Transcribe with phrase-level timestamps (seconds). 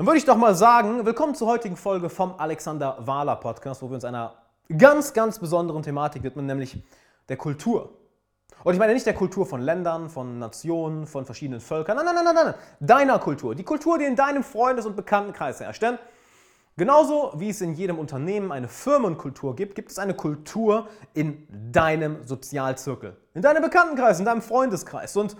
[0.00, 3.90] Dann würde ich doch mal sagen, willkommen zur heutigen Folge vom Alexander Wahler Podcast, wo
[3.90, 4.32] wir uns einer
[4.78, 6.82] ganz, ganz besonderen Thematik widmen, nämlich
[7.28, 7.98] der Kultur.
[8.64, 12.14] Und ich meine nicht der Kultur von Ländern, von Nationen, von verschiedenen Völkern, nein, nein,
[12.14, 13.54] nein, nein, nein, deiner Kultur.
[13.54, 15.82] Die Kultur, die in deinem Freundes- und Bekanntenkreis herrscht.
[15.82, 15.98] Denn
[16.78, 22.24] genauso wie es in jedem Unternehmen eine Firmenkultur gibt, gibt es eine Kultur in deinem
[22.24, 25.14] Sozialzirkel, in deinem Bekanntenkreis, in deinem Freundeskreis.
[25.18, 25.36] Und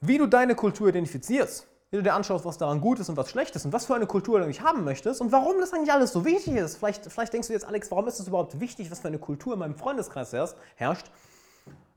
[0.00, 3.28] wie du deine Kultur identifizierst, wie du dir anschaust, was daran gut ist und was
[3.28, 5.92] schlecht ist und was für eine Kultur du eigentlich haben möchtest und warum das eigentlich
[5.92, 6.78] alles so wichtig ist.
[6.78, 9.52] Vielleicht, vielleicht denkst du jetzt, Alex, warum ist es überhaupt wichtig, was für eine Kultur
[9.52, 10.34] in meinem Freundeskreis
[10.76, 11.10] herrscht?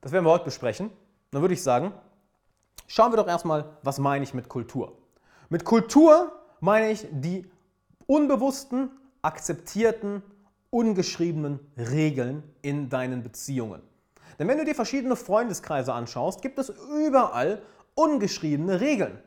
[0.02, 0.90] Das werden wir heute besprechen.
[1.30, 1.94] Dann würde ich sagen,
[2.86, 4.98] schauen wir doch erstmal, was meine ich mit Kultur.
[5.48, 7.50] Mit Kultur meine ich die
[8.06, 8.90] unbewussten,
[9.22, 10.22] akzeptierten,
[10.68, 13.80] ungeschriebenen Regeln in deinen Beziehungen.
[14.38, 17.62] Denn wenn du dir verschiedene Freundeskreise anschaust, gibt es überall
[17.94, 19.22] ungeschriebene Regeln.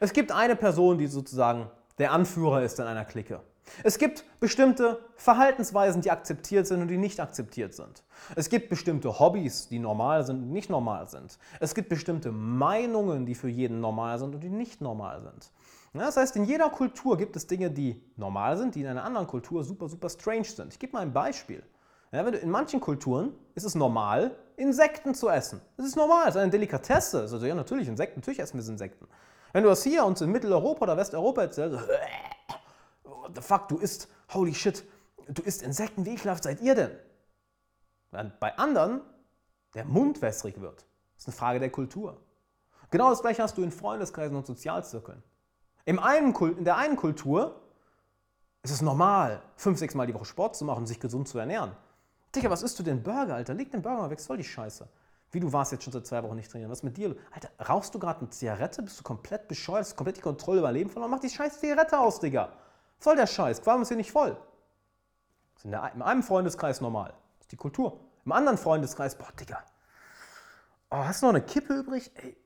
[0.00, 3.40] Es gibt eine Person, die sozusagen der Anführer ist in einer Clique.
[3.82, 8.02] Es gibt bestimmte Verhaltensweisen, die akzeptiert sind und die nicht akzeptiert sind.
[8.36, 11.38] Es gibt bestimmte Hobbys, die normal sind und nicht normal sind.
[11.60, 15.50] Es gibt bestimmte Meinungen, die für jeden normal sind und die nicht normal sind.
[15.94, 19.26] das heißt, in jeder Kultur gibt es Dinge, die normal sind, die in einer anderen
[19.26, 20.72] Kultur super, super strange sind.
[20.72, 21.62] Ich gebe mal ein Beispiel.
[22.12, 25.60] In manchen Kulturen ist es normal, Insekten zu essen.
[25.76, 27.22] Das ist normal, das ist eine Delikatesse.
[27.22, 29.08] Also, ja, natürlich, Insekten, natürlich essen wir Insekten.
[29.54, 31.78] Wenn du das hier uns in Mitteleuropa oder Westeuropa erzählst,
[33.04, 34.84] what the fuck, du isst, holy shit,
[35.28, 36.90] du isst Insekten, wie ekelhaft seid ihr denn?
[38.10, 39.00] Während bei anderen
[39.74, 40.80] der Mund wässrig wird.
[41.14, 42.20] Das ist eine Frage der Kultur.
[42.90, 45.22] Genau das gleiche hast du in Freundeskreisen und Sozialzirkeln.
[45.84, 47.62] Im einen, in der einen Kultur
[48.64, 51.76] ist es normal, fünf, sechs Mal die Woche Sport zu machen sich gesund zu ernähren.
[52.34, 53.54] Digga, was isst du denn Burger, Alter?
[53.54, 54.88] Leg den Burger mal weg, soll die Scheiße.
[55.34, 56.70] Wie du warst jetzt schon seit zwei Wochen nicht trainieren.
[56.70, 57.16] Was mit dir?
[57.32, 58.82] Alter, rauchst du gerade eine Zigarette?
[58.84, 59.80] Bist du komplett bescheuert?
[59.80, 61.10] Hast du komplett die Kontrolle über Leben verloren?
[61.10, 62.52] Mach die scheiß Zigarette aus, Digga.
[62.98, 63.60] Was soll der Scheiß?
[63.60, 64.36] Qualm ist hier nicht voll.
[65.54, 67.14] Das ist in, einem Freundeskreis normal.
[67.38, 67.98] Das ist die Kultur.
[68.24, 69.58] Im anderen Freundeskreis, boah, Digga.
[70.92, 72.12] Oh, hast du noch eine Kippe übrig?
[72.14, 72.36] Ey,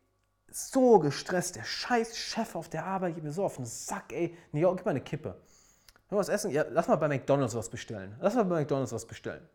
[0.50, 1.56] so gestresst.
[1.56, 4.34] Der scheiß Chef auf der Arbeit geht mir so auf den Sack, ey.
[4.52, 5.38] Nee, gib mal eine Kippe.
[6.08, 6.52] Wir was essen?
[6.52, 8.16] Ja, lass mal bei McDonalds was bestellen.
[8.18, 9.46] Lass mal bei McDonalds was bestellen.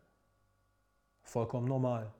[1.22, 2.14] Vollkommen normal.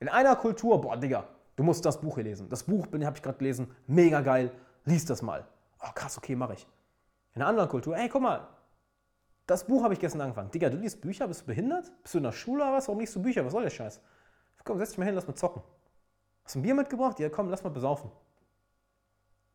[0.00, 1.24] In einer Kultur, boah, Digga,
[1.56, 2.48] du musst das Buch hier lesen.
[2.48, 4.50] Das Buch habe ich gerade gelesen, mega geil,
[4.84, 5.46] lies das mal.
[5.82, 6.66] Oh, krass, okay, mache ich.
[7.34, 8.48] In einer anderen Kultur, ey, guck mal,
[9.46, 10.50] das Buch habe ich gestern angefangen.
[10.50, 11.92] Digga, du liest Bücher, bist du behindert?
[12.02, 12.88] Bist du in der Schule oder was?
[12.88, 13.44] Warum liest du Bücher?
[13.44, 14.00] Was soll der Scheiß?
[14.64, 15.62] Komm, setz dich mal hin, lass mal zocken.
[16.44, 17.18] Hast du ein Bier mitgebracht?
[17.18, 18.10] Ja, komm, lass mal besaufen.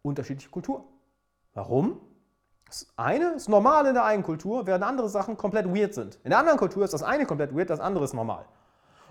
[0.01, 0.85] Unterschiedliche Kultur.
[1.53, 2.01] Warum?
[2.65, 6.19] Das eine ist normal in der einen Kultur, während andere Sachen komplett weird sind.
[6.23, 8.45] In der anderen Kultur ist das eine komplett weird, das andere ist normal.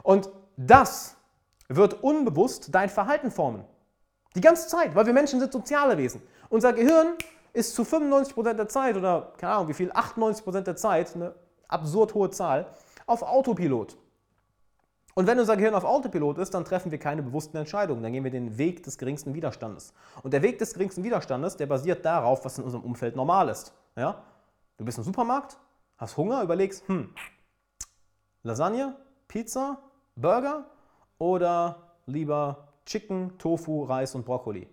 [0.02, 1.16] Und das
[1.68, 3.64] wird unbewusst dein Verhalten formen.
[4.34, 6.22] Die ganze Zeit, weil wir Menschen sind soziale Wesen.
[6.48, 7.14] Unser Gehirn
[7.52, 11.34] ist zu 95% der Zeit oder keine Ahnung wie viel, 98% der Zeit, eine
[11.68, 12.66] absurd hohe Zahl,
[13.06, 13.96] auf Autopilot.
[15.14, 18.02] Und wenn unser Gehirn auf Autopilot ist, dann treffen wir keine bewussten Entscheidungen.
[18.02, 19.94] Dann gehen wir den Weg des geringsten Widerstandes.
[20.24, 23.72] Und der Weg des geringsten Widerstandes, der basiert darauf, was in unserem Umfeld normal ist.
[23.94, 24.24] Ja?
[24.76, 25.56] Du bist im Supermarkt,
[25.98, 27.14] hast Hunger, überlegst, hm,
[28.42, 28.96] Lasagne,
[29.28, 29.78] Pizza,
[30.16, 30.66] Burger
[31.18, 31.76] oder
[32.06, 34.68] lieber Chicken, Tofu, Reis und Brokkoli.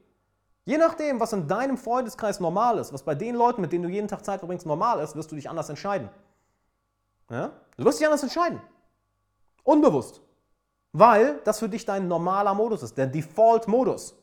[0.65, 3.89] Je nachdem, was in deinem Freundeskreis normal ist, was bei den Leuten, mit denen du
[3.89, 6.09] jeden Tag Zeit verbringst, normal ist, wirst du dich anders entscheiden.
[7.29, 7.51] Ja?
[7.77, 8.61] Du wirst dich anders entscheiden.
[9.63, 10.21] Unbewusst.
[10.93, 14.15] Weil das für dich dein normaler Modus ist, der Default-Modus.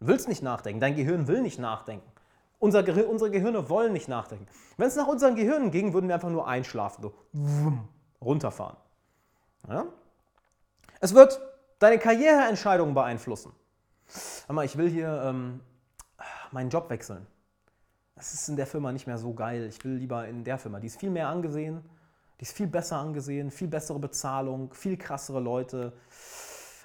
[0.00, 2.10] Du willst nicht nachdenken, dein Gehirn will nicht nachdenken.
[2.58, 4.46] Unser Gehir unsere Gehirne wollen nicht nachdenken.
[4.76, 7.12] Wenn es nach unseren Gehirnen ging, würden wir einfach nur einschlafen, so
[8.20, 8.76] runterfahren.
[9.68, 9.86] Ja?
[11.02, 11.40] Es wird
[11.80, 13.52] deine Karriereentscheidungen beeinflussen.
[14.46, 15.60] Hör mal, ich will hier ähm,
[16.52, 17.26] meinen Job wechseln.
[18.14, 19.66] Das ist in der Firma nicht mehr so geil.
[19.66, 20.78] Ich will lieber in der Firma.
[20.78, 21.82] Die ist viel mehr angesehen,
[22.38, 25.92] die ist viel besser angesehen, viel bessere Bezahlung, viel krassere Leute.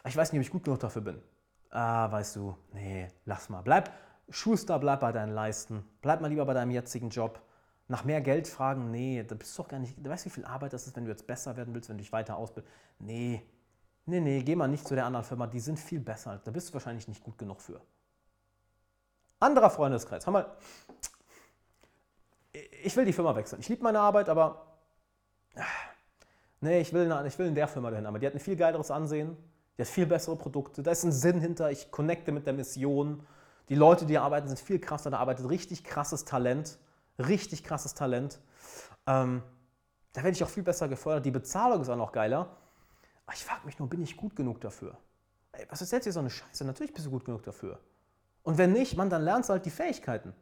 [0.08, 1.22] Ich weiß nicht, ob ich gut genug dafür bin.
[1.70, 3.62] Ah, weißt du, nee, lass mal.
[3.62, 3.92] Bleib,
[4.32, 5.86] Schuster, bleib bei deinen Leisten.
[6.02, 7.40] Bleib mal lieber bei deinem jetzigen Job.
[7.88, 9.94] Nach mehr Geld fragen, nee, da bist du doch gar nicht.
[9.96, 12.02] Du weißt, wie viel Arbeit das ist, wenn du jetzt besser werden willst, wenn du
[12.02, 12.74] dich weiter ausbildest.
[12.98, 13.46] Nee,
[14.08, 16.42] nee, nee, geh mal nicht zu der anderen Firma, die sind viel besser.
[16.44, 17.80] Da bist du wahrscheinlich nicht gut genug für.
[19.40, 20.26] Anderer Freundeskreis.
[20.26, 20.58] Hör mal,
[22.84, 23.60] ich will die Firma wechseln.
[23.60, 24.66] Ich liebe meine Arbeit, aber
[26.62, 28.06] nee, ich will, ich will in der Firma dahin.
[28.06, 29.38] Aber die hat ein viel geileres Ansehen,
[29.78, 33.26] die hat viel bessere Produkte, da ist ein Sinn hinter, ich connecte mit der Mission.
[33.70, 36.80] Die Leute, die arbeiten, sind viel krasser, da arbeitet richtig krasses Talent,
[37.20, 38.40] richtig krasses Talent.
[39.06, 39.44] Ähm,
[40.14, 41.26] da werde ich auch viel besser gefördert.
[41.26, 42.58] Die Bezahlung ist auch noch geiler.
[43.28, 44.98] Aber ich frage mich nur, bin ich gut genug dafür?
[45.52, 46.66] Ey, was ist jetzt hier so eine Scheiße?
[46.66, 47.80] Natürlich bist du gut genug dafür.
[48.42, 50.34] Und wenn nicht, man, dann lernst du halt die Fähigkeiten.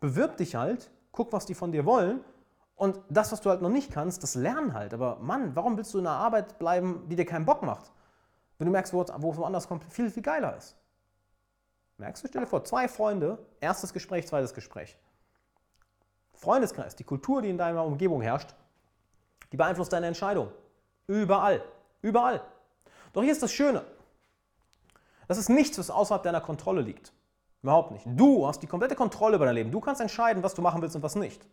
[0.00, 2.20] bewirb dich halt, guck, was die von dir wollen
[2.76, 4.94] und das, was du halt noch nicht kannst, das lernen halt.
[4.94, 7.90] Aber Mann, warum willst du in einer Arbeit bleiben, die dir keinen Bock macht?
[8.58, 10.76] Wenn du merkst, wo es woanders kommt, viel, viel geiler ist.
[11.96, 14.96] Merkst du, stell dir vor, zwei Freunde, erstes Gespräch, zweites Gespräch.
[16.34, 18.54] Freundeskreis, die Kultur, die in deiner Umgebung herrscht,
[19.50, 20.52] die beeinflusst deine Entscheidung.
[21.06, 21.62] Überall.
[22.02, 22.42] Überall.
[23.12, 23.84] Doch hier ist das Schöne.
[25.26, 27.12] Das ist nichts, was außerhalb deiner Kontrolle liegt.
[27.62, 28.04] Überhaupt nicht.
[28.06, 29.70] Du hast die komplette Kontrolle über dein Leben.
[29.70, 31.46] Du kannst entscheiden, was du machen willst und was nicht.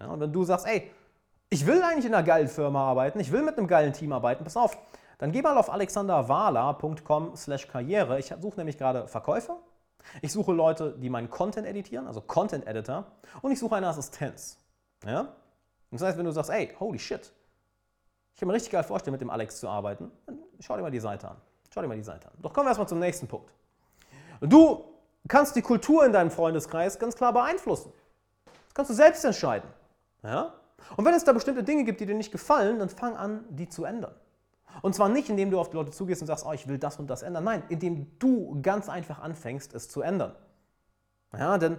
[0.00, 0.90] Ja, und wenn du sagst, ey,
[1.50, 4.44] ich will eigentlich in einer geilen Firma arbeiten, ich will mit einem geilen Team arbeiten,
[4.44, 4.78] pass auf,
[5.18, 8.18] dann geh mal auf alexanderwala.com slash karriere.
[8.18, 9.58] Ich suche nämlich gerade Verkäufer,
[10.22, 13.04] ich suche Leute, die meinen Content editieren, also Content Editor,
[13.42, 14.58] und ich suche eine Assistenz.
[15.04, 15.28] Ja?
[15.90, 17.32] Das heißt, wenn du sagst, ey, holy shit,
[18.34, 20.10] ich kann mir richtig geil vorstellen, mit dem Alex zu arbeiten,
[20.60, 21.36] schau dir mal die Seite an.
[21.72, 22.34] Schau dir mal die Seite an.
[22.40, 23.52] Doch kommen wir erstmal zum nächsten Punkt.
[24.40, 24.84] Du
[25.28, 27.92] kannst die Kultur in deinem Freundeskreis ganz klar beeinflussen.
[28.44, 29.68] Das kannst du selbst entscheiden.
[30.22, 30.54] Ja?
[30.96, 33.68] Und wenn es da bestimmte Dinge gibt, die dir nicht gefallen, dann fang an, die
[33.68, 34.14] zu ändern.
[34.82, 36.98] Und zwar nicht, indem du auf die Leute zugehst und sagst, oh, ich will das
[36.98, 37.44] und das ändern.
[37.44, 40.34] Nein, indem du ganz einfach anfängst, es zu ändern.
[41.36, 41.78] Ja, denn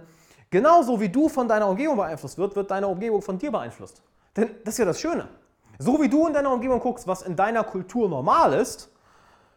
[0.50, 4.02] genauso wie du von deiner Umgebung beeinflusst wird, wird deine Umgebung von dir beeinflusst.
[4.36, 5.28] Denn das ist ja das Schöne.
[5.82, 8.88] So wie du in deiner Umgebung guckst, was in deiner Kultur normal ist,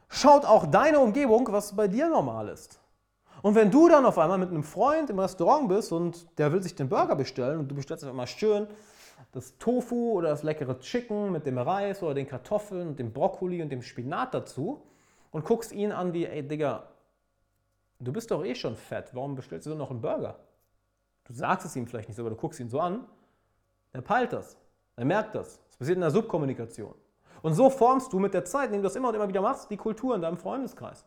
[0.09, 2.79] schaut auch deine Umgebung, was bei dir normal ist.
[3.43, 6.63] Und wenn du dann auf einmal mit einem Freund im Restaurant bist und der will
[6.63, 8.65] sich den Burger bestellen und du bestellst einfach mal schön
[9.33, 13.61] das Tofu oder das leckere Chicken mit dem Reis oder den Kartoffeln und dem Brokkoli
[13.61, 14.81] und dem Spinat dazu
[15.31, 16.87] und guckst ihn an wie, ey Digga,
[17.99, 20.39] du bist doch eh schon fett, warum bestellst du noch einen Burger?
[21.25, 23.05] Du sagst es ihm vielleicht nicht so, aber du guckst ihn so an,
[23.93, 24.57] er peilt das,
[24.95, 25.59] er merkt das.
[25.77, 26.93] Das passiert in der Subkommunikation.
[27.41, 29.69] Und so formst du mit der Zeit, indem du das immer und immer wieder machst,
[29.69, 31.05] die Kultur in deinem Freundeskreis.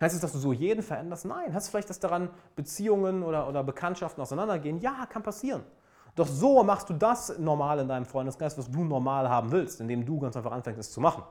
[0.00, 1.24] Heißt es, dass du so jeden veränderst?
[1.24, 1.52] Nein.
[1.52, 4.78] Heißt es vielleicht, dass daran Beziehungen oder, oder Bekanntschaften auseinandergehen?
[4.78, 5.64] Ja, kann passieren.
[6.14, 10.04] Doch so machst du das normal in deinem Freundeskreis, was du normal haben willst, indem
[10.06, 11.22] du ganz einfach anfängst, es zu machen.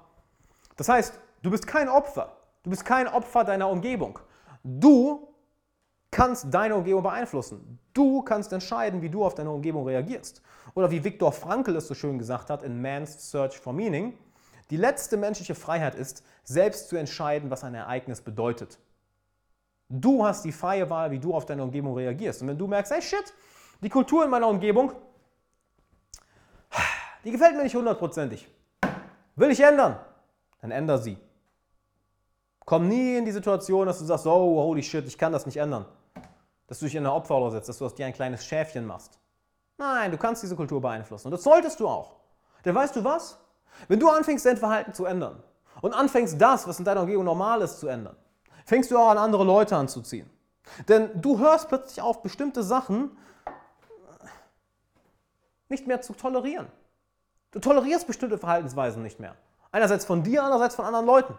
[0.75, 2.33] Das heißt, du bist kein Opfer.
[2.63, 4.19] Du bist kein Opfer deiner Umgebung.
[4.63, 5.26] Du
[6.11, 7.79] kannst deine Umgebung beeinflussen.
[7.93, 10.41] Du kannst entscheiden, wie du auf deine Umgebung reagierst.
[10.73, 14.17] Oder wie Viktor Frankl es so schön gesagt hat in Man's Search for Meaning,
[14.69, 18.79] die letzte menschliche Freiheit ist, selbst zu entscheiden, was ein Ereignis bedeutet.
[19.89, 22.41] Du hast die freie Wahl, wie du auf deine Umgebung reagierst.
[22.41, 23.33] Und wenn du merkst, hey shit,
[23.81, 24.91] die Kultur in meiner Umgebung,
[27.23, 28.47] die gefällt mir nicht hundertprozentig.
[29.35, 29.97] Will ich ändern?
[30.61, 31.17] Dann änder sie.
[32.67, 35.55] Komm nie in die Situation, dass du sagst, oh, holy shit, ich kann das nicht
[35.55, 35.85] ändern.
[36.67, 39.17] Dass du dich in eine Opferrolle setzt, dass du aus dir ein kleines Schäfchen machst.
[39.77, 41.27] Nein, du kannst diese Kultur beeinflussen.
[41.27, 42.17] Und das solltest du auch.
[42.65, 43.39] Denn weißt du was?
[43.87, 45.41] Wenn du anfängst, dein Verhalten zu ändern
[45.79, 48.17] und anfängst, das, was in deiner Umgebung normal ist, zu ändern,
[48.65, 50.29] fängst du auch an, andere Leute anzuziehen.
[50.89, 53.15] Denn du hörst plötzlich auf, bestimmte Sachen
[55.69, 56.67] nicht mehr zu tolerieren.
[57.51, 59.35] Du tolerierst bestimmte Verhaltensweisen nicht mehr.
[59.71, 61.33] Einerseits von dir, andererseits von anderen Leuten.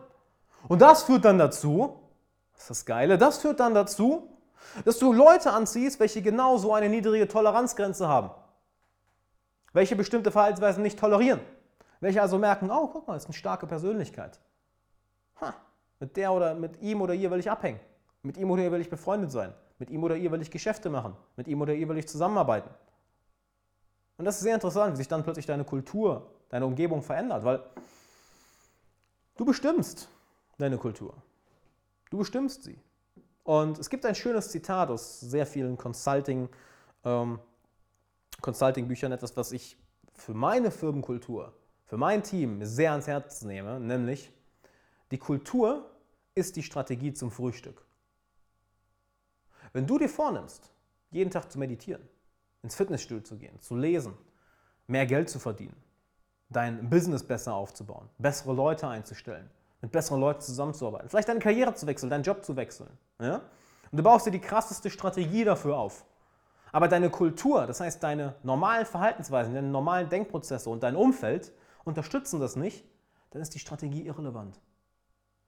[0.67, 2.01] Und das führt dann dazu,
[2.53, 4.29] das ist das Geile, das führt dann dazu,
[4.85, 8.31] dass du Leute anziehst, welche genauso eine niedrige Toleranzgrenze haben.
[9.73, 11.41] Welche bestimmte Verhaltensweisen nicht tolerieren.
[12.01, 14.41] Welche also merken, oh, guck mal, das ist eine starke Persönlichkeit.
[15.41, 15.55] Ha,
[16.01, 17.81] mit der oder mit ihm oder ihr will ich abhängen.
[18.23, 19.53] Mit ihm oder ihr will ich befreundet sein.
[19.79, 21.17] Mit ihm oder ihr will ich Geschäfte machen.
[21.37, 22.71] Mit ihm oder ihr will ich zusammenarbeiten.
[24.17, 27.62] Und das ist sehr interessant, wie sich dann plötzlich deine Kultur, deine Umgebung verändert, weil
[29.37, 30.09] du bestimmst
[30.59, 31.15] deine Kultur.
[32.11, 32.79] Du bestimmst sie.
[33.45, 36.49] Und es gibt ein schönes Zitat aus sehr vielen Consulting,
[37.05, 37.38] ähm,
[38.41, 39.79] Consulting-Büchern, etwas, was ich
[40.15, 41.55] für meine Firmenkultur
[41.88, 44.31] für mein Team sehr ans Herz nehme, nämlich
[45.11, 45.91] die Kultur
[46.35, 47.83] ist die Strategie zum Frühstück.
[49.73, 50.71] Wenn du dir vornimmst,
[51.11, 52.07] jeden Tag zu meditieren,
[52.62, 54.12] ins Fitnessstudio zu gehen, zu lesen,
[54.87, 55.77] mehr Geld zu verdienen,
[56.50, 61.87] dein Business besser aufzubauen, bessere Leute einzustellen, mit besseren Leuten zusammenzuarbeiten, vielleicht deine Karriere zu
[61.87, 62.90] wechseln, deinen Job zu wechseln.
[63.20, 63.42] Ja?
[63.90, 66.04] Und du baust dir die krasseste Strategie dafür auf.
[66.73, 71.52] Aber deine Kultur, das heißt deine normalen Verhaltensweisen, deine normalen Denkprozesse und dein Umfeld
[71.85, 72.85] unterstützen das nicht,
[73.30, 74.61] dann ist die Strategie irrelevant.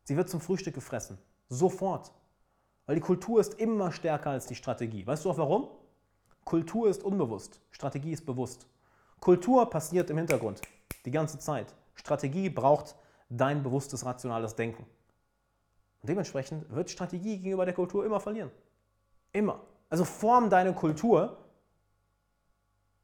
[0.04, 1.18] Sie wird zum Frühstück gefressen.
[1.48, 2.12] Sofort.
[2.86, 5.06] Weil die Kultur ist immer stärker als die Strategie.
[5.06, 5.68] Weißt du auch warum?
[6.44, 8.66] Kultur ist unbewusst, Strategie ist bewusst.
[9.20, 10.62] Kultur passiert im Hintergrund,
[11.04, 11.74] die ganze Zeit.
[11.94, 12.96] Strategie braucht
[13.30, 14.84] dein bewusstes, rationales Denken.
[16.02, 18.50] Und dementsprechend wird Strategie gegenüber der Kultur immer verlieren.
[19.32, 19.60] Immer.
[19.88, 21.38] Also form deine Kultur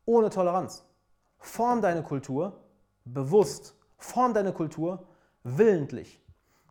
[0.05, 0.85] ohne Toleranz.
[1.39, 2.61] Form deine Kultur
[3.05, 3.75] bewusst.
[3.97, 5.07] Form deine Kultur
[5.43, 6.21] willentlich.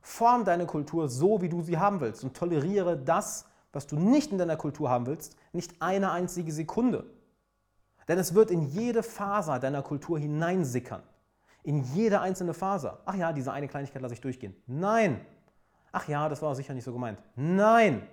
[0.02, 4.32] Form deine Kultur so, wie du sie haben willst und toleriere das, was du nicht
[4.32, 7.06] in deiner Kultur haben willst, nicht eine einzige Sekunde.
[8.08, 11.04] Denn es wird in jede Faser deiner Kultur hineinsickern.
[11.66, 13.02] In jede einzelne Faser.
[13.06, 14.56] Ach ja, diese eine Kleinigkeit lasse ich durchgehen.
[14.68, 15.26] Nein.
[15.92, 17.20] Ach ja, das war sicher nicht so gemeint.
[17.36, 18.08] Nein.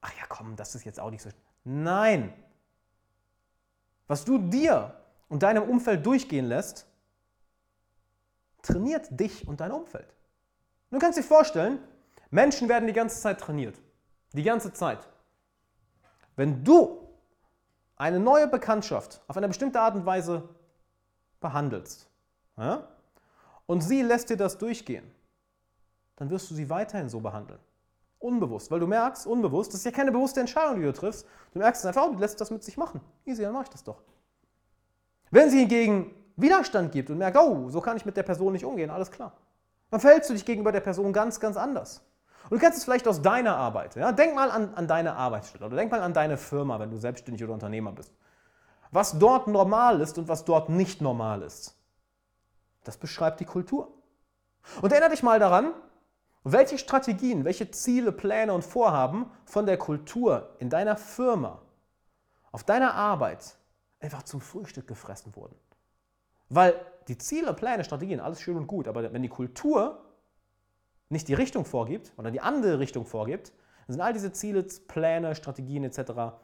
[0.00, 1.30] Ach ja, komm, das ist jetzt auch nicht so.
[1.62, 2.32] Nein.
[4.08, 4.92] Was du dir
[5.28, 6.84] und deinem Umfeld durchgehen lässt,
[8.60, 10.12] trainiert dich und dein Umfeld.
[10.90, 11.78] Du kannst dir vorstellen,
[12.30, 13.80] Menschen werden die ganze Zeit trainiert.
[14.32, 15.08] Die ganze Zeit.
[16.34, 17.08] Wenn du
[17.94, 20.48] eine neue Bekanntschaft auf eine bestimmte Art und Weise
[21.38, 22.09] behandelst
[22.60, 22.88] ja,
[23.66, 25.10] und sie lässt dir das durchgehen,
[26.16, 27.60] dann wirst du sie weiterhin so behandeln.
[28.18, 31.26] Unbewusst, weil du merkst, unbewusst, das ist ja keine bewusste Entscheidung, die du triffst.
[31.52, 33.00] Du merkst es einfach, oh, du lässt das mit sich machen.
[33.24, 34.02] Easy, dann mache ich das doch.
[35.30, 38.64] Wenn sie hingegen Widerstand gibt und merkt, oh, so kann ich mit der Person nicht
[38.64, 39.32] umgehen, alles klar.
[39.90, 42.02] Dann verhältst du dich gegenüber der Person ganz, ganz anders.
[42.44, 43.96] Und du kennst es vielleicht aus deiner Arbeit.
[43.96, 44.12] Ja?
[44.12, 47.42] Denk mal an, an deine Arbeitsstelle oder denk mal an deine Firma, wenn du selbstständig
[47.44, 48.12] oder Unternehmer bist.
[48.90, 51.79] Was dort normal ist und was dort nicht normal ist.
[52.84, 53.92] Das beschreibt die Kultur.
[54.82, 55.72] Und erinnere dich mal daran,
[56.44, 61.60] welche Strategien, welche Ziele, Pläne und Vorhaben von der Kultur in deiner Firma,
[62.52, 63.56] auf deiner Arbeit
[64.00, 65.54] einfach zum Frühstück gefressen wurden.
[66.48, 66.74] Weil
[67.08, 70.04] die Ziele, Pläne, Strategien, alles schön und gut, aber wenn die Kultur
[71.08, 73.52] nicht die Richtung vorgibt oder die andere Richtung vorgibt,
[73.86, 76.38] dann sind all diese Ziele, Pläne, Strategien etc.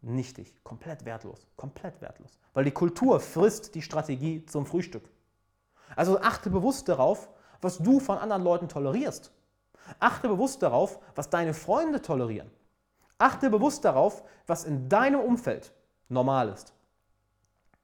[0.00, 2.38] nichtig, komplett wertlos, komplett wertlos.
[2.52, 5.08] Weil die Kultur frisst die Strategie zum Frühstück.
[5.94, 7.28] Also achte bewusst darauf,
[7.60, 9.32] was du von anderen Leuten tolerierst.
[10.00, 12.50] Achte bewusst darauf, was deine Freunde tolerieren.
[13.18, 15.72] Achte bewusst darauf, was in deinem Umfeld
[16.08, 16.74] normal ist.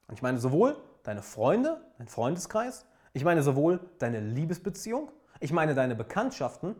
[0.09, 5.75] Und ich meine sowohl deine Freunde, dein Freundeskreis, ich meine sowohl deine Liebesbeziehung, ich meine
[5.75, 6.75] deine Bekanntschaften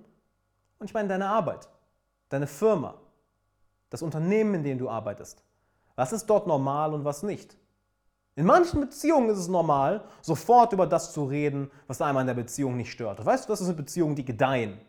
[0.79, 1.69] und ich meine deine Arbeit,
[2.29, 2.95] deine Firma,
[3.91, 5.43] das Unternehmen, in dem du arbeitest.
[5.97, 7.57] Was ist dort normal und was nicht?
[8.35, 12.35] In manchen Beziehungen ist es normal, sofort über das zu reden, was einem an der
[12.35, 13.25] Beziehung nicht stört.
[13.25, 14.81] weißt du, das sind Beziehungen, die gedeihen.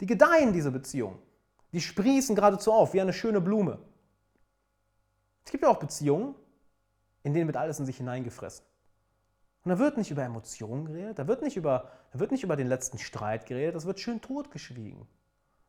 [0.00, 1.18] Die gedeihen, diese Beziehungen.
[1.72, 3.78] Die sprießen geradezu auf, wie eine schöne Blume.
[5.44, 6.34] Es gibt ja auch Beziehungen,
[7.22, 8.64] in denen wird alles in sich hineingefressen.
[9.64, 12.56] Und da wird nicht über Emotionen geredet, da wird nicht über, da wird nicht über
[12.56, 15.06] den letzten Streit geredet, das wird schön totgeschwiegen.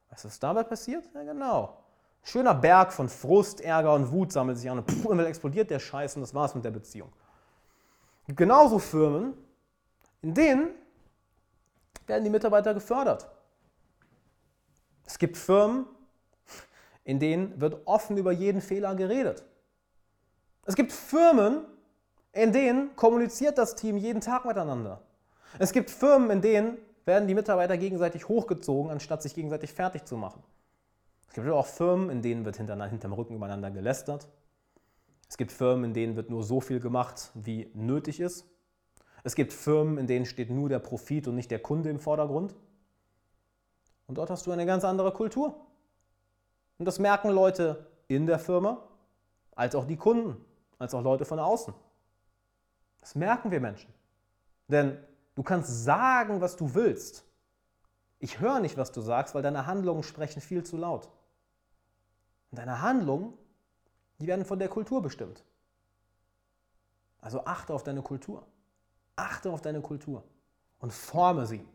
[0.09, 1.09] Weißt du, was dabei passiert?
[1.13, 1.83] Ja, genau.
[2.23, 5.79] Schöner Berg von Frust, Ärger und Wut sammelt sich an und, und dann explodiert der
[5.79, 7.11] Scheiß und das war's mit der Beziehung.
[8.27, 9.33] Genauso Firmen,
[10.21, 10.69] in denen
[12.05, 13.29] werden die Mitarbeiter gefördert.
[15.05, 15.85] Es gibt Firmen,
[17.05, 19.45] in denen wird offen über jeden Fehler geredet.
[20.65, 21.65] Es gibt Firmen,
[22.33, 25.01] in denen kommuniziert das Team jeden Tag miteinander.
[25.59, 30.17] Es gibt Firmen, in denen werden die Mitarbeiter gegenseitig hochgezogen, anstatt sich gegenseitig fertig zu
[30.17, 30.43] machen.
[31.27, 34.27] Es gibt auch Firmen, in denen wird hinterm Rücken übereinander gelästert.
[35.29, 38.45] Es gibt Firmen, in denen wird nur so viel gemacht, wie nötig ist.
[39.23, 42.55] Es gibt Firmen, in denen steht nur der Profit und nicht der Kunde im Vordergrund.
[44.07, 45.67] Und dort hast du eine ganz andere Kultur.
[46.77, 48.87] Und das merken Leute in der Firma,
[49.53, 50.37] als auch die Kunden,
[50.79, 51.73] als auch Leute von außen.
[53.01, 53.93] Das merken wir Menschen.
[54.67, 54.97] Denn
[55.35, 57.25] du kannst sagen, was du willst.
[58.19, 61.09] Ich höre nicht, was du sagst, weil deine Handlungen sprechen viel zu laut.
[62.51, 63.33] Und deine Handlungen,
[64.19, 65.43] die werden von der Kultur bestimmt.
[67.19, 68.45] Also achte auf deine Kultur.
[69.15, 70.23] Achte auf deine Kultur
[70.79, 71.65] und forme sie.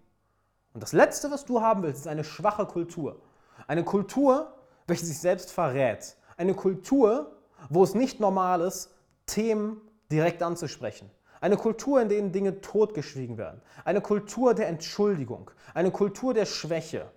[0.73, 3.21] Und das Letzte, was du haben willst, ist eine schwache Kultur.
[3.67, 4.55] Eine Kultur,
[4.87, 6.17] welche sich selbst verrät.
[6.37, 7.37] Eine Kultur,
[7.69, 8.95] wo es nicht normal ist,
[9.27, 11.11] Themen direkt anzusprechen.
[11.41, 13.61] Eine Kultur, in der Dinge totgeschwiegen werden.
[13.85, 15.51] Eine Kultur der Entschuldigung.
[15.75, 17.11] Eine Kultur der Schwäche.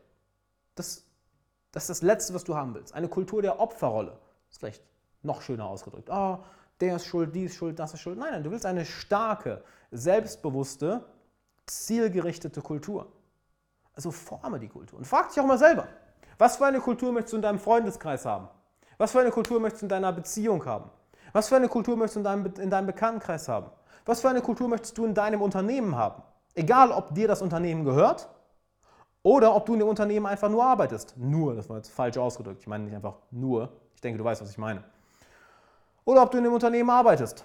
[0.73, 1.05] Das
[1.75, 2.95] das ist das Letzte, was du haben willst.
[2.95, 4.17] Eine Kultur der Opferrolle.
[4.49, 4.81] Ist vielleicht
[5.23, 6.09] noch schöner ausgedrückt.
[6.09, 6.39] Oh,
[6.79, 8.17] der ist schuld, die ist schuld, das ist schuld.
[8.17, 11.03] Nein, nein, du willst eine starke, selbstbewusste,
[11.65, 13.11] zielgerichtete Kultur.
[13.93, 14.99] Also forme die Kultur.
[14.99, 15.85] Und frag dich auch mal selber,
[16.37, 18.47] was für eine Kultur möchtest du in deinem Freundeskreis haben?
[18.97, 20.89] Was für eine Kultur möchtest du in deiner Beziehung haben?
[21.33, 23.69] Was für eine Kultur möchtest du in deinem, in deinem Bekanntenkreis haben?
[24.05, 26.23] Was für eine Kultur möchtest du in deinem Unternehmen haben?
[26.53, 28.29] Egal, ob dir das Unternehmen gehört
[29.25, 31.17] oder ob du in dem Unternehmen einfach nur arbeitest.
[31.17, 32.61] Nur, das war jetzt falsch ausgedrückt.
[32.61, 33.69] Ich meine nicht einfach nur.
[33.95, 34.83] Ich denke, du weißt, was ich meine.
[36.05, 37.43] Oder ob du in dem Unternehmen arbeitest.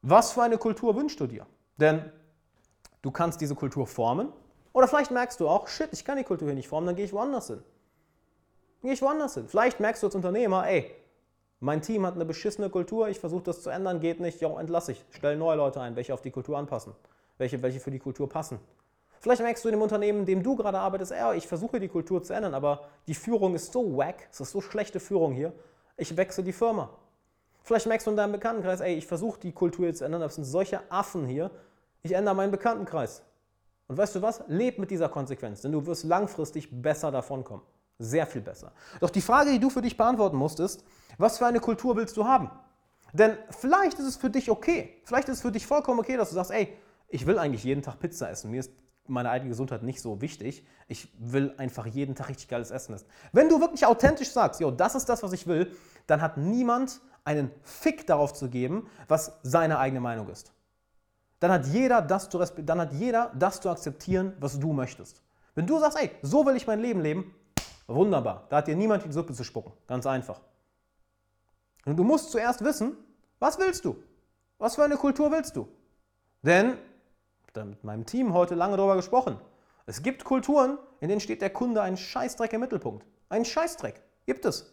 [0.00, 1.44] Was für eine Kultur wünschst du dir?
[1.76, 2.10] Denn
[3.02, 4.32] du kannst diese Kultur formen.
[4.72, 7.04] Oder vielleicht merkst du auch, shit, ich kann die Kultur hier nicht formen, dann gehe
[7.04, 7.62] ich woanders hin.
[8.80, 9.46] Dann gehe ich woanders hin.
[9.46, 10.90] Vielleicht merkst du als Unternehmer, ey,
[11.60, 14.92] mein Team hat eine beschissene Kultur, ich versuche das zu ändern, geht nicht, ja, entlasse
[14.92, 15.04] ich.
[15.10, 16.94] Stell neue Leute ein, welche auf die Kultur anpassen.
[17.36, 18.58] Welche, welche für die Kultur passen.
[19.20, 21.88] Vielleicht merkst du in dem Unternehmen, in dem du gerade arbeitest, ey, ich versuche die
[21.88, 25.52] Kultur zu ändern, aber die Führung ist so wack, es ist so schlechte Führung hier,
[25.96, 26.90] ich wechsle die Firma.
[27.62, 30.36] Vielleicht merkst du in deinem Bekanntenkreis, ey, ich versuche die Kultur zu ändern, aber es
[30.36, 31.50] sind solche Affen hier,
[32.02, 33.22] ich ändere meinen Bekanntenkreis.
[33.88, 34.42] Und weißt du was?
[34.46, 37.64] Leb mit dieser Konsequenz, denn du wirst langfristig besser davonkommen.
[37.98, 38.72] Sehr viel besser.
[39.00, 40.84] Doch die Frage, die du für dich beantworten musst, ist,
[41.16, 42.50] was für eine Kultur willst du haben?
[43.12, 46.28] Denn vielleicht ist es für dich okay, vielleicht ist es für dich vollkommen okay, dass
[46.28, 46.72] du sagst, ey,
[47.08, 48.50] ich will eigentlich jeden Tag Pizza essen.
[48.50, 48.70] Mir ist
[49.08, 50.66] meine eigene Gesundheit nicht so wichtig.
[50.86, 53.06] Ich will einfach jeden Tag richtig geiles Essen essen.
[53.32, 55.72] Wenn du wirklich authentisch sagst, jo, das ist das, was ich will,
[56.06, 60.52] dann hat niemand einen Fick darauf zu geben, was seine eigene Meinung ist.
[61.40, 65.22] Dann hat jeder das zu, dann hat jeder das zu akzeptieren, was du möchtest.
[65.54, 67.34] Wenn du sagst, ey, so will ich mein Leben leben,
[67.86, 68.46] wunderbar.
[68.48, 69.72] Da hat dir niemand die Suppe zu spucken.
[69.86, 70.40] Ganz einfach.
[71.84, 72.96] Und du musst zuerst wissen,
[73.38, 73.96] was willst du?
[74.58, 75.68] Was für eine Kultur willst du?
[76.42, 76.76] Denn,
[77.52, 79.38] da mit meinem Team heute lange darüber gesprochen,
[79.86, 83.06] es gibt Kulturen, in denen steht der Kunde ein Scheißdreck im Mittelpunkt.
[83.30, 84.02] Ein Scheißdreck.
[84.26, 84.70] Gibt es.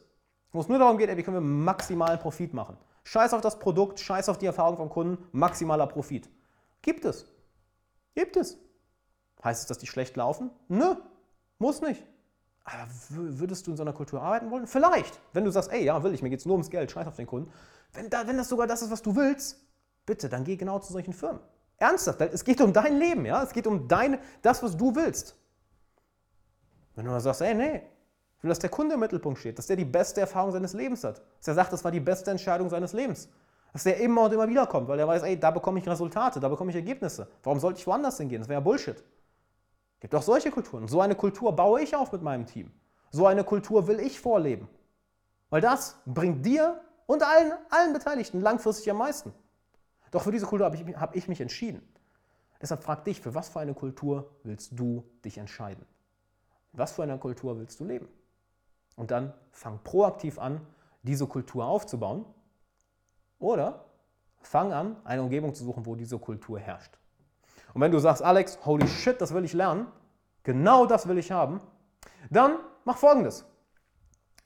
[0.51, 2.77] Wo es nur darum geht, ey, wie können wir maximalen Profit machen.
[3.05, 6.29] Scheiß auf das Produkt, scheiß auf die Erfahrung vom Kunden, maximaler Profit.
[6.81, 7.25] Gibt es.
[8.13, 8.57] Gibt es.
[9.43, 10.49] Heißt es, dass die schlecht laufen?
[10.67, 10.95] Nö,
[11.59, 12.03] muss nicht.
[12.65, 14.65] Aber würdest du in so einer Kultur arbeiten wollen?
[14.65, 15.19] Vielleicht.
[15.33, 17.15] Wenn du sagst, ey, ja, will ich, mir geht es nur ums Geld, scheiß auf
[17.15, 17.51] den Kunden.
[17.93, 19.61] Wenn, da, wenn das sogar das ist, was du willst,
[20.05, 21.41] bitte, dann geh genau zu solchen Firmen.
[21.77, 23.43] Ernsthaft, es geht um dein Leben, ja?
[23.43, 25.35] Es geht um dein, das, was du willst.
[26.95, 27.81] Wenn du dann sagst, ey, nee,
[28.37, 31.03] ich will, dass der Kunde im Mittelpunkt steht, dass der die beste Erfahrung seines Lebens
[31.03, 33.27] hat, dass er sagt, das war die beste Entscheidung seines Lebens,
[33.73, 36.39] dass der immer und immer wieder kommt, weil er weiß, ey, da bekomme ich Resultate,
[36.39, 37.27] da bekomme ich Ergebnisse.
[37.43, 38.39] Warum sollte ich woanders hingehen?
[38.39, 38.97] Das wäre ja Bullshit.
[38.97, 40.87] Es gibt auch solche Kulturen.
[40.87, 42.71] So eine Kultur baue ich auf mit meinem Team.
[43.11, 44.67] So eine Kultur will ich vorleben.
[45.49, 49.33] Weil das bringt dir und allen, allen Beteiligten langfristig am meisten.
[50.15, 51.85] Doch für diese Kultur habe ich, hab ich mich entschieden.
[52.61, 55.85] Deshalb frag dich, für was für eine Kultur willst du dich entscheiden?
[56.71, 58.07] Was für eine Kultur willst du leben?
[58.95, 60.65] Und dann fang proaktiv an,
[61.03, 62.23] diese Kultur aufzubauen.
[63.39, 63.83] Oder
[64.39, 66.97] fang an, eine Umgebung zu suchen, wo diese Kultur herrscht.
[67.73, 69.87] Und wenn du sagst, Alex, holy shit, das will ich lernen,
[70.43, 71.59] genau das will ich haben,
[72.29, 73.43] dann mach folgendes.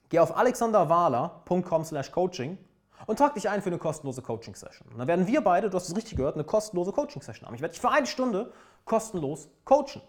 [0.08, 2.58] Geh auf alexanderwahler.com slash coaching
[3.06, 4.88] und trag dich ein für eine kostenlose Coaching-Session.
[4.96, 7.54] Dann werden wir beide, du hast es richtig gehört, eine kostenlose Coaching-Session haben.
[7.54, 8.52] Ich werde dich für eine Stunde
[8.84, 10.02] kostenlos coachen.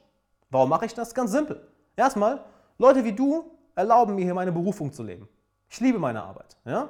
[0.50, 1.14] Warum mache ich das?
[1.14, 1.68] Ganz simpel.
[1.96, 2.44] Erstmal,
[2.78, 5.28] Leute wie du erlauben mir hier meine Berufung zu leben.
[5.70, 6.58] Ich liebe meine Arbeit.
[6.66, 6.90] Ja?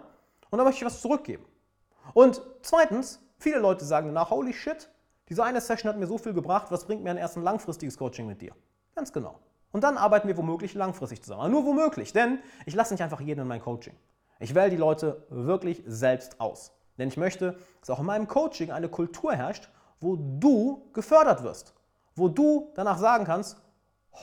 [0.50, 1.46] Und da möchte ich was zurückgeben.
[2.14, 4.90] Und zweitens, viele Leute sagen danach, holy shit,
[5.30, 7.98] diese eine Session hat mir so viel gebracht, was bringt mir ein erst ein langfristiges
[7.98, 8.54] Coaching mit dir?
[8.96, 9.40] Ganz genau.
[9.72, 11.42] Und dann arbeiten wir womöglich langfristig zusammen.
[11.42, 13.96] Aber nur womöglich, denn ich lasse nicht einfach jeden in mein Coaching.
[14.42, 16.72] Ich wähle die Leute wirklich selbst aus.
[16.98, 21.76] Denn ich möchte, dass auch in meinem Coaching eine Kultur herrscht, wo du gefördert wirst.
[22.16, 23.62] Wo du danach sagen kannst,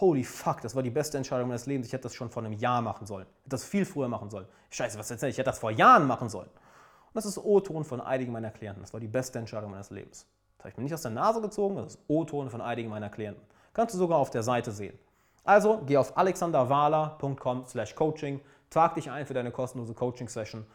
[0.01, 1.87] holy fuck, das war die beste Entscheidung meines Lebens.
[1.87, 3.27] Ich hätte das schon vor einem Jahr machen sollen.
[3.27, 4.47] Ich hätte das viel früher machen sollen.
[4.71, 5.35] Scheiße, was erzähl ich?
[5.35, 6.49] Ich hätte das vor Jahren machen sollen.
[6.49, 8.83] Und das ist O-Ton von einigen meiner Klienten.
[8.83, 10.27] Das war die beste Entscheidung meines Lebens.
[10.57, 13.09] Das habe ich mir nicht aus der Nase gezogen, das ist O-Ton von einigen meiner
[13.09, 13.43] Klienten.
[13.73, 14.99] Kannst du sogar auf der Seite sehen.
[15.45, 20.67] Also geh auf alexanderwahler.com slash coaching, trag dich ein für deine kostenlose Coaching-Session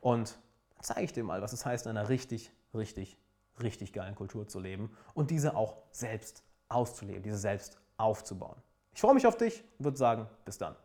[0.00, 0.38] und
[0.80, 3.18] zeige ich dir mal, was es heißt, in einer richtig, richtig,
[3.62, 8.56] richtig geilen Kultur zu leben und diese auch selbst auszuleben, diese selbst aufzubauen.
[8.94, 10.76] Ich freue mich auf dich und würde sagen, bis dann.